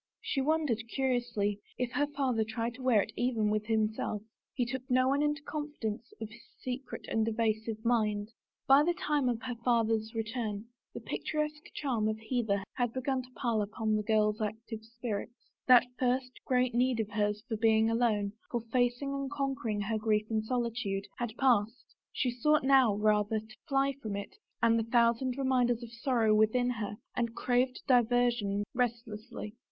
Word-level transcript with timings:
She 0.19 0.41
wondered, 0.41 0.81
curiously, 0.89 1.61
if 1.77 1.91
her 1.91 2.07
father 2.07 2.43
tried 2.43 2.73
to 2.73 2.81
wear 2.81 3.03
it 3.03 3.11
even 3.15 3.51
with 3.51 3.67
him 3.67 3.87
self. 3.93 4.23
He 4.51 4.65
took 4.65 4.81
no 4.89 5.07
one 5.07 5.21
into 5.21 5.43
the 5.43 5.45
confidence 5.51 6.11
of 6.19 6.27
his 6.27 6.41
secret 6.59 7.05
and 7.07 7.27
evasive 7.27 7.85
mind. 7.85 8.31
By 8.67 8.81
the 8.81 8.95
time 8.95 9.29
of 9.29 9.43
her 9.43 9.53
father's 9.63 10.15
return 10.15 10.65
the 10.95 11.01
picturesque 11.01 11.65
charm 11.75 12.07
of 12.07 12.17
Hever 12.19 12.63
had 12.73 12.93
begun 12.93 13.21
to 13.21 13.29
pall 13.35 13.61
upon 13.61 13.95
the 13.95 14.01
girl's 14.01 14.41
active 14.41 14.81
spirits. 14.81 15.35
That 15.67 15.85
first 15.99 16.31
great 16.45 16.73
need 16.73 16.99
of 16.99 17.11
hers 17.11 17.43
for 17.47 17.55
being 17.55 17.87
alone, 17.87 18.33
for 18.49 18.61
facing 18.71 19.13
and 19.13 19.29
conquering 19.29 19.81
her 19.81 19.99
grief 19.99 20.25
in 20.31 20.41
solitude, 20.41 21.05
had 21.17 21.37
passed. 21.37 21.93
She 22.11 22.31
sought 22.31 22.63
now, 22.63 22.95
rather, 22.95 23.39
to 23.39 23.55
fly 23.67 23.93
from 24.01 24.15
it 24.15 24.35
and 24.63 24.79
the 24.79 24.83
thousand 24.83 25.37
reminders 25.37 25.83
of 25.83 25.91
sorrow 25.91 26.33
within 26.33 26.71
her 26.71 26.97
and 27.15 27.35
craved 27.35 27.83
diversion 27.87 28.63
restlessly. 28.73 29.53